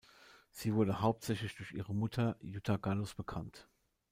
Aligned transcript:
Sie 0.49 0.73
wurde 0.73 1.01
hauptsächlich 1.01 1.53
durch 1.55 1.73
ihre 1.73 1.93
Mutter 1.93 2.35
Jutta 2.41 2.77
Gallus 2.77 3.13
bekannt. 3.13 3.67